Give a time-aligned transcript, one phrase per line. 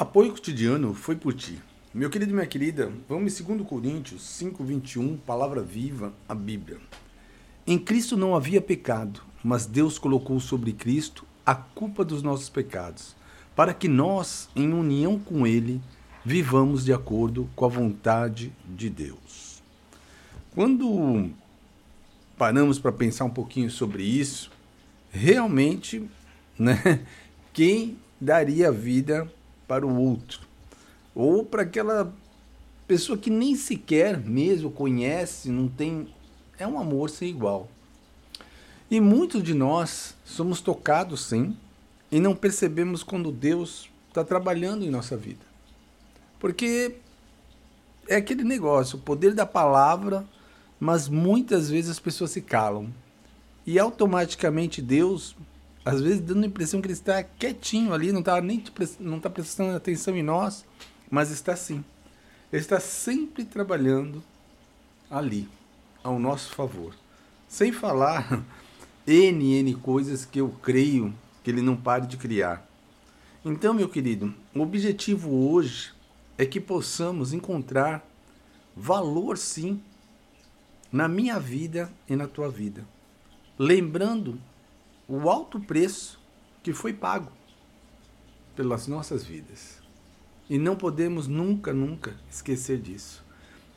[0.00, 1.60] Apoio cotidiano foi por ti.
[1.92, 6.78] Meu querido e minha querida, vamos em 2 Coríntios 5, 21, palavra viva, a Bíblia.
[7.66, 13.14] Em Cristo não havia pecado, mas Deus colocou sobre Cristo a culpa dos nossos pecados,
[13.54, 15.82] para que nós, em união com Ele,
[16.24, 19.62] vivamos de acordo com a vontade de Deus.
[20.54, 21.28] Quando
[22.38, 24.50] paramos para pensar um pouquinho sobre isso,
[25.10, 26.08] realmente,
[26.58, 27.04] né,
[27.52, 29.30] quem daria vida
[29.70, 30.40] para o outro,
[31.14, 32.12] ou para aquela
[32.88, 36.08] pessoa que nem sequer mesmo conhece, não tem.
[36.58, 37.68] É um amor sem igual.
[38.90, 41.56] E muitos de nós somos tocados sim,
[42.10, 45.46] e não percebemos quando Deus está trabalhando em nossa vida.
[46.40, 46.96] Porque
[48.08, 50.26] é aquele negócio, o poder da palavra,
[50.80, 52.92] mas muitas vezes as pessoas se calam.
[53.64, 55.36] E automaticamente Deus
[55.84, 58.62] às vezes dando a impressão que ele está quietinho ali, não está nem
[58.98, 60.64] não está prestando atenção em nós,
[61.10, 61.84] mas está sim.
[62.52, 64.22] Ele está sempre trabalhando
[65.10, 65.48] ali,
[66.02, 66.94] ao nosso favor.
[67.48, 68.44] Sem falar
[69.06, 72.68] N, N coisas que eu creio que ele não pare de criar.
[73.44, 75.92] Então, meu querido, o objetivo hoje
[76.36, 78.06] é que possamos encontrar
[78.76, 79.82] valor sim
[80.92, 82.84] na minha vida e na tua vida.
[83.58, 84.38] Lembrando
[85.10, 86.20] o alto preço
[86.62, 87.32] que foi pago
[88.54, 89.80] pelas nossas vidas.
[90.48, 93.24] E não podemos nunca, nunca esquecer disso.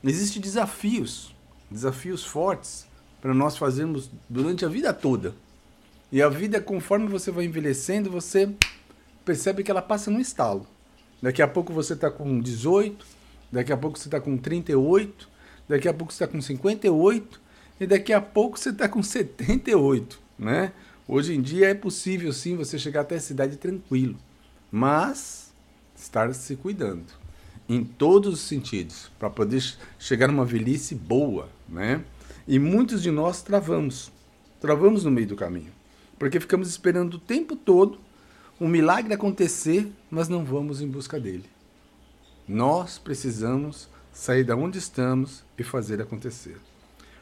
[0.03, 1.33] Existem desafios,
[1.71, 2.85] desafios fortes
[3.19, 5.33] para nós fazermos durante a vida toda.
[6.11, 8.53] E a vida, conforme você vai envelhecendo, você
[9.25, 10.67] percebe que ela passa no estalo.
[11.19, 13.05] Daqui a pouco você está com 18,
[13.51, 15.27] daqui a pouco você está com 38,
[15.67, 17.41] daqui a pouco você está com 58
[17.79, 20.73] e daqui a pouco você está com 78, né?
[21.07, 24.15] Hoje em dia é possível sim você chegar até a cidade tranquilo,
[24.71, 25.53] mas
[25.95, 27.11] estar se cuidando
[27.67, 29.61] em todos os sentidos para poder
[29.99, 32.03] chegar numa velhice boa, né?
[32.47, 34.11] E muitos de nós travamos,
[34.61, 35.71] travamos no meio do caminho,
[36.17, 37.99] porque ficamos esperando o tempo todo
[38.59, 41.49] um milagre acontecer, mas não vamos em busca dele.
[42.47, 46.57] Nós precisamos sair da onde estamos e fazer acontecer.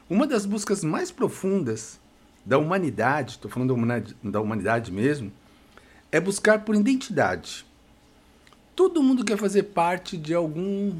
[0.08, 1.98] Uma das buscas mais profundas
[2.44, 5.32] da humanidade, estou falando da humanidade, da humanidade mesmo,
[6.10, 7.64] é buscar por identidade.
[8.74, 10.92] Todo mundo quer fazer parte de algum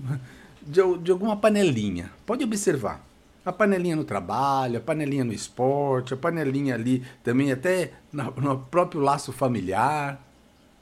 [0.61, 2.11] de, de alguma panelinha.
[2.25, 3.05] Pode observar.
[3.45, 8.59] A panelinha no trabalho, a panelinha no esporte, a panelinha ali também até no, no
[8.59, 10.23] próprio laço familiar.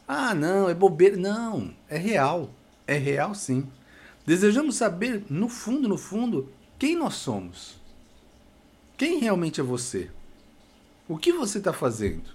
[0.07, 1.17] Ah, não, é bobeira.
[1.17, 2.51] Não, é real.
[2.87, 3.67] É real sim.
[4.27, 7.81] Desejamos saber, no fundo, no fundo, quem nós somos.
[8.99, 10.11] Quem realmente é você?
[11.11, 12.31] O que você está fazendo?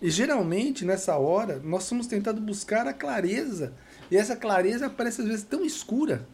[0.00, 3.72] E geralmente, nessa hora, nós somos tentados buscar a clareza.
[4.12, 6.24] E essa clareza parece às vezes tão escura.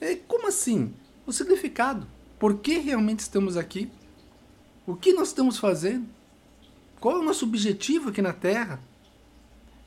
[0.00, 0.94] É, como assim?
[1.26, 2.06] O significado.
[2.38, 3.90] Por que realmente estamos aqui?
[4.86, 6.06] O que nós estamos fazendo?
[7.00, 8.80] Qual é o nosso objetivo aqui na Terra?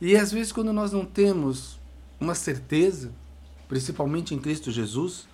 [0.01, 1.79] E às vezes, quando nós não temos
[2.19, 3.13] uma certeza,
[3.69, 5.25] principalmente em Cristo Jesus,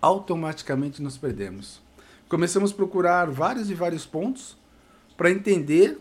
[0.00, 1.82] automaticamente nos perdemos.
[2.30, 4.56] Começamos a procurar vários e vários pontos
[5.18, 5.98] para entender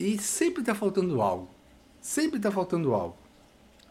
[0.00, 1.48] e sempre está faltando algo.
[2.00, 3.16] Sempre está faltando algo.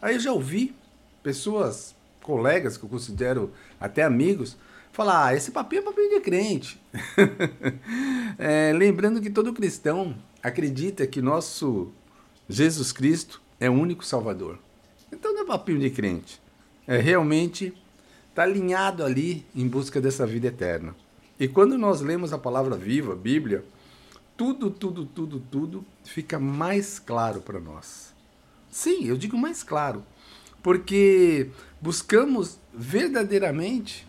[0.02, 0.76] Aí eu já ouvi
[1.22, 4.58] pessoas, colegas que eu considero até amigos,
[4.92, 6.82] falar: ah, esse papinho é papinho de crente.
[8.40, 11.92] é, lembrando que todo cristão acredita que nosso
[12.50, 14.58] Jesus Cristo é o único Salvador.
[15.12, 16.42] Então não é papinho de crente.
[16.88, 17.72] É realmente
[18.30, 20.96] está alinhado ali em busca dessa vida eterna.
[21.40, 23.64] E quando nós lemos a palavra viva, a Bíblia,
[24.36, 28.14] tudo, tudo, tudo, tudo fica mais claro para nós.
[28.70, 30.04] Sim, eu digo mais claro,
[30.62, 31.50] porque
[31.80, 34.08] buscamos verdadeiramente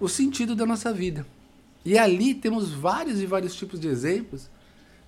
[0.00, 1.24] o sentido da nossa vida.
[1.84, 4.50] E ali temos vários e vários tipos de exemplos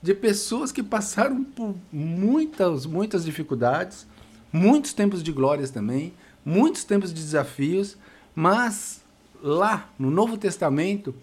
[0.01, 4.07] de pessoas que passaram por muitas, muitas dificuldades,
[4.53, 6.13] muitos tempos de glórias também,
[6.45, 7.97] muitos tempos de desafios,
[8.35, 9.03] mas
[9.43, 11.15] lá no Novo Testamento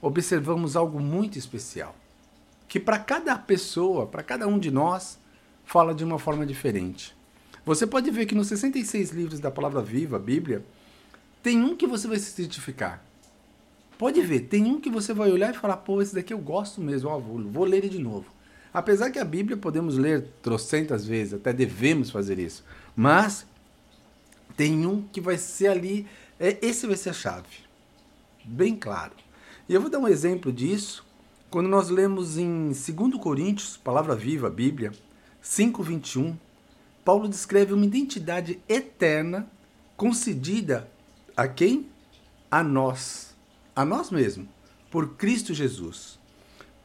[0.00, 1.94] observamos algo muito especial
[2.68, 5.18] que para cada pessoa, para cada um de nós,
[5.64, 7.16] fala de uma forma diferente.
[7.64, 10.64] Você pode ver que nos 66 livros da Palavra Viva, Bíblia,
[11.42, 13.04] tem um que você vai se identificar.
[13.96, 16.80] Pode ver, tem um que você vai olhar e falar, pô, esse daqui eu gosto
[16.80, 18.26] mesmo, ó, vou, vou ler ele de novo.
[18.72, 22.64] Apesar que a Bíblia podemos ler trocentas vezes, até devemos fazer isso.
[22.94, 23.46] Mas
[24.56, 26.06] tem um que vai ser ali,
[26.38, 27.48] é, esse vai ser a chave.
[28.44, 29.12] Bem claro.
[29.68, 31.07] E eu vou dar um exemplo disso
[31.50, 34.92] quando nós lemos em 2 Coríntios, palavra viva, Bíblia,
[35.42, 36.36] 5:21,
[37.04, 39.48] Paulo descreve uma identidade eterna
[39.96, 40.90] concedida
[41.36, 41.86] a quem?
[42.50, 43.34] A nós,
[43.74, 44.48] a nós mesmos,
[44.90, 46.18] por Cristo Jesus.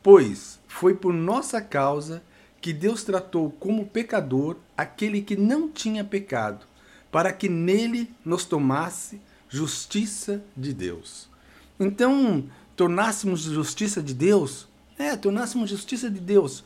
[0.02, 2.24] Pois foi por nossa causa
[2.62, 6.66] que Deus tratou como pecador aquele que não tinha pecado,
[7.12, 9.20] para que nele nos tomasse
[9.50, 11.30] justiça de Deus.
[11.78, 14.68] Então, tornássemos justiça de Deus?
[14.98, 16.64] É, tornássemos justiça de Deus.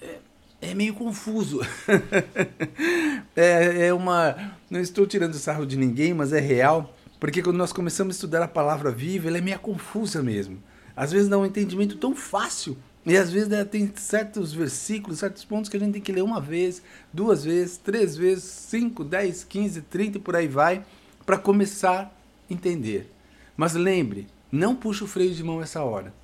[0.00, 0.18] É,
[0.60, 1.60] é meio confuso.
[3.34, 4.54] é, é uma.
[4.70, 6.94] Não estou tirando sarro de ninguém, mas é real.
[7.18, 10.62] Porque quando nós começamos a estudar a palavra viva, ela é meio confusa mesmo.
[10.94, 12.76] Às vezes dá um entendimento tão fácil.
[13.04, 16.22] E às vezes né, tem certos versículos, certos pontos que a gente tem que ler
[16.22, 16.82] uma vez,
[17.12, 20.84] duas vezes, três vezes, cinco, dez, quinze, trinta e por aí vai,
[21.24, 22.12] para começar a
[22.52, 23.10] entender.
[23.56, 26.14] Mas lembre, não puxe o freio de mão essa hora.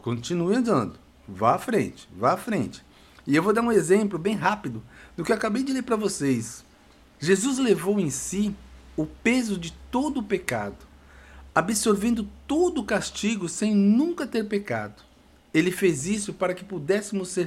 [0.00, 0.98] Continue andando.
[1.26, 2.84] Vá à frente, vá à frente.
[3.26, 4.82] E eu vou dar um exemplo bem rápido
[5.16, 6.64] do que eu acabei de ler para vocês.
[7.18, 8.54] Jesus levou em si
[8.96, 10.76] o peso de todo o pecado,
[11.54, 15.02] absorvendo todo o castigo sem nunca ter pecado.
[15.54, 17.46] Ele fez isso para que pudéssemos ser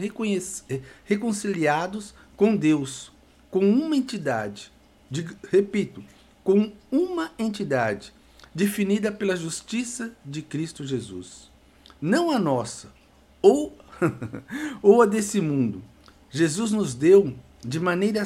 [1.04, 3.12] reconciliados com Deus,
[3.50, 4.72] com uma entidade.
[5.10, 6.04] De, repito,
[6.44, 8.14] com uma entidade
[8.56, 11.52] definida pela justiça de Cristo Jesus.
[12.02, 12.94] Não a nossa,
[13.42, 13.78] ou,
[14.82, 15.84] ou a desse mundo.
[16.32, 18.24] Jesus nos deu de maneira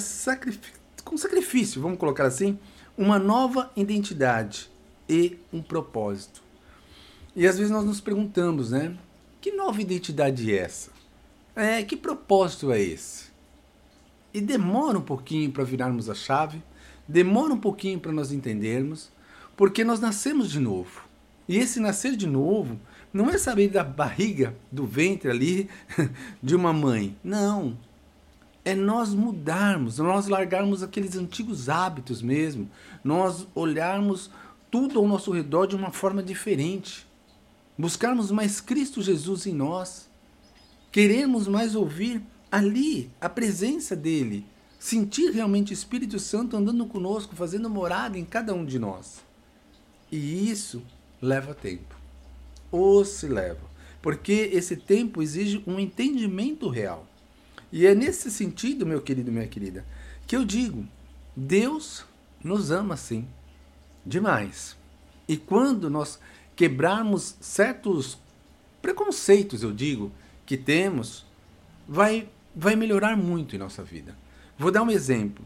[1.03, 2.59] com sacrifício, vamos colocar assim,
[2.95, 4.69] uma nova identidade
[5.07, 6.43] e um propósito.
[7.35, 8.95] E às vezes nós nos perguntamos, né?
[9.41, 10.91] Que nova identidade é essa?
[11.55, 13.29] É, que propósito é esse?
[14.33, 16.61] E demora um pouquinho para virarmos a chave,
[17.07, 19.09] demora um pouquinho para nós entendermos,
[19.59, 21.01] porque nós nascemos de novo.
[21.45, 22.79] E esse nascer de novo
[23.11, 25.69] não é saber da barriga, do ventre ali
[26.41, 27.17] de uma mãe.
[27.21, 27.77] Não
[28.63, 32.71] é nós mudarmos, nós largarmos aqueles antigos hábitos mesmo,
[33.03, 34.31] nós olharmos
[34.71, 37.06] tudo ao nosso redor de uma forma diferente,
[37.77, 40.09] buscarmos mais Cristo Jesus em nós,
[40.89, 44.45] queremos mais ouvir ali a presença dele,
[44.79, 49.27] sentir realmente o Espírito Santo andando conosco, fazendo morada em cada um de nós.
[50.11, 50.83] E isso
[51.21, 51.95] leva tempo.
[52.71, 53.69] Ou se leva.
[54.01, 57.07] Porque esse tempo exige um entendimento real.
[57.71, 59.85] E é nesse sentido, meu querido, minha querida,
[60.25, 60.88] que eu digo:
[61.35, 62.06] Deus
[62.44, 63.27] nos ama sim,
[64.06, 64.75] demais.
[65.27, 66.19] E quando nós
[66.56, 68.17] quebrarmos certos
[68.81, 70.11] preconceitos, eu digo,
[70.45, 71.25] que temos,
[71.88, 74.17] vai, vai melhorar muito em nossa vida.
[74.57, 75.45] Vou dar um exemplo.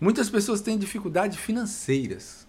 [0.00, 2.46] Muitas pessoas têm dificuldades financeiras.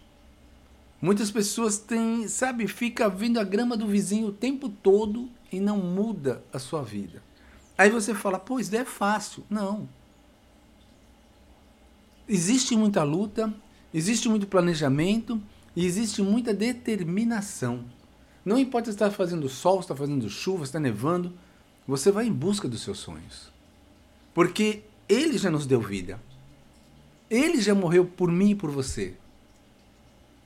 [1.05, 5.77] Muitas pessoas têm, sabe, fica vendo a grama do vizinho o tempo todo e não
[5.77, 7.21] muda a sua vida.
[7.77, 9.43] Aí você fala, pois é fácil.
[9.47, 9.87] Não.
[12.27, 13.53] Existe muita luta,
[13.93, 15.39] existe muito planejamento
[15.75, 17.85] e existe muita determinação.
[18.43, 21.31] Não importa se está fazendo sol, se está fazendo chuva, se está nevando,
[21.87, 23.51] você vai em busca dos seus sonhos.
[24.33, 26.19] Porque Ele já nos deu vida.
[27.29, 29.13] Ele já morreu por mim e por você.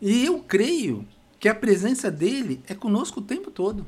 [0.01, 1.05] E eu creio
[1.39, 3.85] que a presença dele é conosco o tempo todo.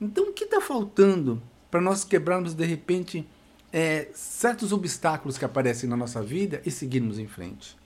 [0.00, 3.26] Então o que está faltando para nós quebrarmos de repente
[3.72, 7.76] é, certos obstáculos que aparecem na nossa vida e seguirmos em frente.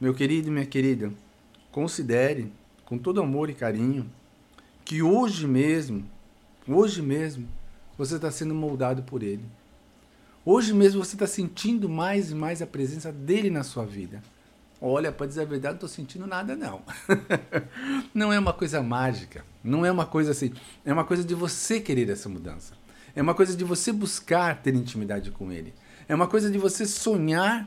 [0.00, 1.12] Meu querido e minha querida,
[1.70, 2.50] considere
[2.84, 4.10] com todo amor e carinho
[4.84, 6.04] que hoje mesmo,
[6.68, 7.48] hoje mesmo,
[7.96, 9.44] você está sendo moldado por Ele.
[10.44, 14.22] Hoje mesmo você está sentindo mais e mais a presença dele na sua vida.
[14.86, 16.82] Olha, para dizer a verdade, não estou sentindo nada, não.
[18.12, 19.42] não é uma coisa mágica.
[19.64, 20.52] Não é uma coisa assim.
[20.84, 22.74] É uma coisa de você querer essa mudança.
[23.16, 25.72] É uma coisa de você buscar ter intimidade com Ele.
[26.06, 27.66] É uma coisa de você sonhar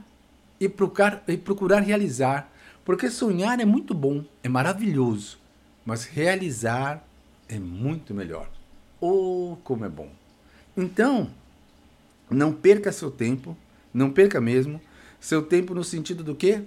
[0.60, 2.54] e procurar, e procurar realizar.
[2.86, 5.40] Porque sonhar é muito bom, é maravilhoso.
[5.84, 7.04] Mas realizar
[7.50, 8.48] é muito melhor.
[9.02, 10.12] Oh, como é bom.
[10.78, 11.32] Então,
[12.30, 13.58] não perca seu tempo,
[13.92, 14.80] não perca mesmo
[15.20, 16.64] seu tempo no sentido do quê?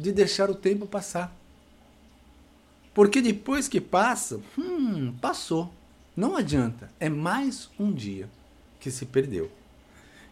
[0.00, 1.36] De deixar o tempo passar.
[2.94, 5.70] Porque depois que passa, hum, passou.
[6.16, 8.28] Não adianta, é mais um dia
[8.80, 9.50] que se perdeu.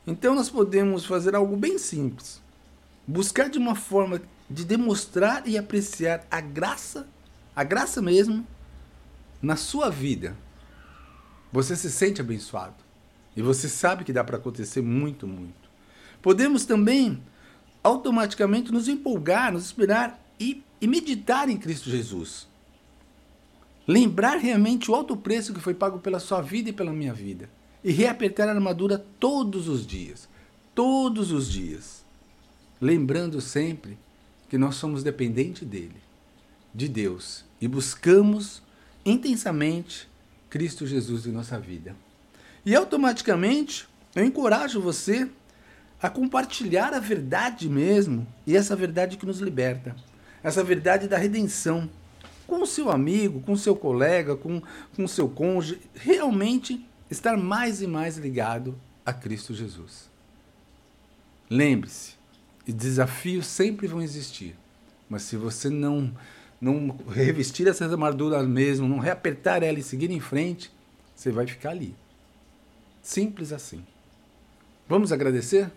[0.06, 2.40] Então nós podemos fazer algo bem simples.
[3.06, 7.06] Buscar de uma forma de demonstrar e apreciar a graça,
[7.54, 8.46] a graça mesmo,
[9.40, 10.34] na sua vida.
[11.52, 12.74] Você se sente abençoado.
[13.36, 15.68] E você sabe que dá para acontecer muito, muito.
[16.22, 17.22] Podemos também
[17.88, 22.46] automaticamente nos empolgar, nos inspirar e, e meditar em Cristo Jesus.
[23.86, 27.48] Lembrar realmente o alto preço que foi pago pela sua vida e pela minha vida.
[27.82, 30.28] E reapertar a armadura todos os dias.
[30.74, 32.04] todos os dias,
[32.80, 33.98] lembrando sempre
[34.48, 36.00] que nós somos dependentes dele,
[36.72, 38.62] de Deus, e buscamos
[39.04, 40.08] intensamente
[40.48, 41.96] Cristo Jesus em nossa vida.
[42.64, 45.28] E automaticamente eu encorajo você
[46.00, 49.96] a compartilhar a verdade mesmo, e essa verdade que nos liberta,
[50.42, 51.90] essa verdade da redenção,
[52.46, 54.62] com o seu amigo, com o seu colega, com
[54.96, 60.08] o seu cônjuge, realmente estar mais e mais ligado a Cristo Jesus.
[61.50, 62.14] Lembre-se,
[62.66, 64.56] desafios sempre vão existir,
[65.08, 66.12] mas se você não
[66.60, 70.72] não revestir essas armaduras mesmo, não reapertar ela e seguir em frente,
[71.14, 71.94] você vai ficar ali.
[73.00, 73.84] Simples assim.
[74.88, 75.70] Vamos agradecer?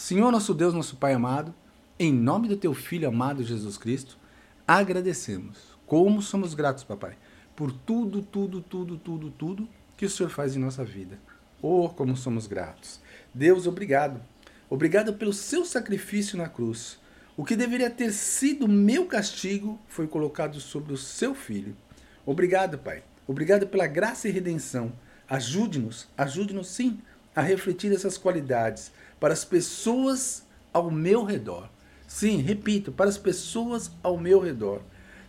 [0.00, 1.54] Senhor nosso Deus, nosso Pai amado,
[1.98, 4.16] em nome do teu Filho amado Jesus Cristo,
[4.66, 5.78] agradecemos.
[5.84, 7.18] Como somos gratos, papai,
[7.54, 11.18] por tudo, tudo, tudo, tudo, tudo que o Senhor faz em nossa vida.
[11.60, 12.98] Oh, como somos gratos.
[13.34, 14.22] Deus, obrigado.
[14.70, 16.98] Obrigado pelo seu sacrifício na cruz.
[17.36, 21.76] O que deveria ter sido meu castigo foi colocado sobre o seu filho.
[22.24, 23.02] Obrigado, Pai.
[23.26, 24.94] Obrigado pela graça e redenção.
[25.28, 27.00] Ajude-nos, ajude-nos sim
[27.36, 31.68] a refletir essas qualidades para as pessoas ao meu redor.
[32.08, 34.80] Sim, repito, para as pessoas ao meu redor.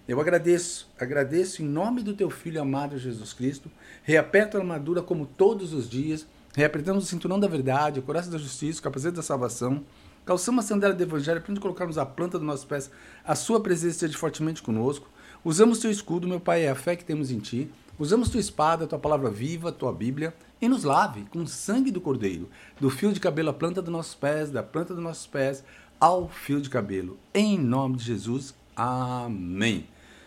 [0.08, 3.70] Eu agradeço, agradeço em nome do teu filho amado Jesus Cristo.
[4.04, 6.26] Reaperto a armadura como todos os dias.
[6.56, 9.84] Reapertamos o cinturão da verdade, o coração da justiça, o capacete da salvação.
[10.26, 12.90] Calçamos a sandália do evangelho para colocarmos a planta dos nossos pés.
[13.24, 15.08] A sua presença esteja fortemente conosco.
[15.44, 17.72] Usamos teu escudo, meu Pai, é a fé que temos em ti.
[18.02, 22.02] Usamos tua espada, tua palavra viva, tua Bíblia, e nos lave com o sangue do
[22.02, 25.64] Cordeiro, do fio de cabelo à planta dos nossos pés, da planta dos nossos pés
[26.00, 27.20] ao fio de cabelo.
[27.32, 29.86] Em nome de Jesus, amém.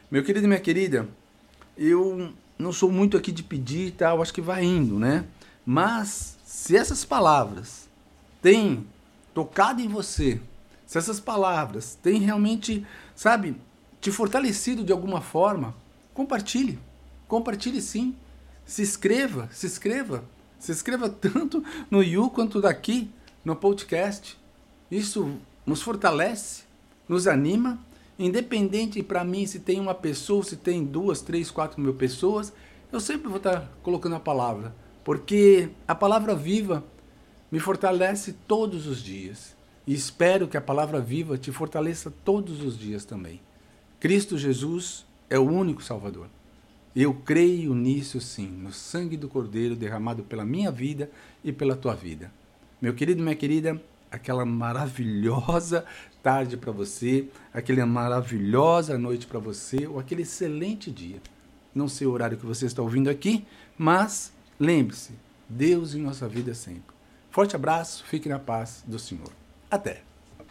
[0.09, 1.09] Meu querido e minha querida,
[1.76, 5.25] eu não sou muito aqui de pedir e tal, acho que vai indo, né?
[5.66, 7.88] Mas se essas palavras
[8.40, 8.87] têm
[9.35, 10.40] tocado em você,
[10.87, 13.57] se essas palavras têm realmente, sabe,
[14.00, 15.75] te fortalecido de alguma forma,
[16.14, 16.78] compartilhe.
[17.28, 18.14] Compartilhe sim.
[18.64, 20.25] Se inscreva, se inscreva.
[20.59, 23.11] Se inscreva tanto no You quanto daqui
[23.45, 24.38] no podcast.
[24.90, 26.64] Isso nos fortalece,
[27.09, 27.78] nos anima.
[28.19, 32.52] Independente para mim se tem uma pessoa, se tem duas, três, quatro mil pessoas,
[32.93, 34.75] eu sempre vou estar colocando a palavra.
[35.02, 36.85] Porque a palavra viva
[37.50, 39.54] me fortalece todos os dias.
[39.87, 43.40] E espero que a palavra viva te fortaleça todos os dias também.
[44.00, 46.28] Cristo Jesus é o único Salvador.
[46.95, 51.11] Eu creio nisso sim, no sangue do Cordeiro derramado pela minha vida
[51.43, 52.31] e pela tua vida.
[52.81, 55.85] Meu querido, minha querida, aquela maravilhosa
[56.23, 61.21] tarde para você, aquela maravilhosa noite para você, ou aquele excelente dia.
[61.75, 63.45] Não sei o horário que você está ouvindo aqui,
[63.77, 65.13] mas lembre-se,
[65.49, 66.95] Deus em nossa vida sempre.
[67.29, 69.33] Forte abraço, fique na paz do Senhor.
[69.69, 70.13] Até!